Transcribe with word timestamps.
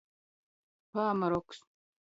Pāmaroks. 0.97 1.65